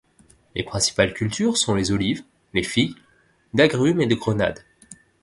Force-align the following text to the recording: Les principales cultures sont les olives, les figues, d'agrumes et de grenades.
Les 0.55 0.63
principales 0.63 1.13
cultures 1.13 1.57
sont 1.57 1.75
les 1.75 1.91
olives, 1.91 2.23
les 2.55 2.63
figues, 2.63 2.95
d'agrumes 3.53 4.01
et 4.01 4.07
de 4.07 4.15
grenades. 4.15 4.63